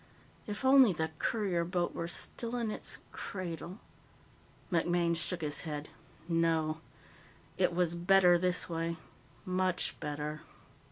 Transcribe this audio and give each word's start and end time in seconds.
If 0.47 0.65
only 0.65 0.93
the 0.93 1.11
courier 1.19 1.63
boat 1.63 1.93
were 1.93 2.07
still 2.07 2.55
in 2.55 2.71
its 2.71 2.97
cradle 3.11 3.77
MacMaine 4.71 5.15
shook 5.15 5.41
his 5.41 5.61
head. 5.61 5.89
No. 6.27 6.81
It 7.59 7.75
was 7.75 7.93
better 7.93 8.39
this 8.39 8.67
way. 8.67 8.97
Much 9.45 9.99
better. 9.99 10.41